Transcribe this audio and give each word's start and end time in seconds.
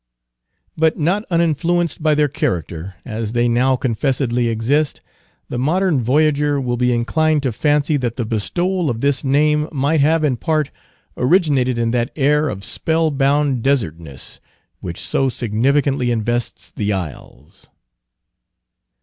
But 0.75 0.97
not 0.97 1.25
uninfluenced 1.29 2.01
by 2.01 2.15
their 2.15 2.27
character, 2.27 2.95
as 3.05 3.33
they 3.33 3.47
now 3.47 3.75
confessedly 3.75 4.47
exist, 4.47 4.99
the 5.47 5.59
modern 5.59 6.01
voyager 6.01 6.59
will 6.59 6.75
be 6.75 6.91
inclined 6.91 7.43
to 7.43 7.51
fancy 7.51 7.97
that 7.97 8.15
the 8.15 8.25
bestowal 8.25 8.89
of 8.89 9.01
this 9.01 9.23
name 9.23 9.69
might 9.71 9.99
have 10.01 10.23
in 10.23 10.37
part 10.37 10.71
originated 11.15 11.77
in 11.77 11.91
that 11.91 12.09
air 12.15 12.49
of 12.49 12.63
spell 12.63 13.11
bound 13.11 13.61
desertness 13.61 14.39
which 14.79 14.99
so 14.99 15.29
significantly 15.29 16.09
invests 16.09 16.71
the 16.71 16.91
isles. 16.91 17.69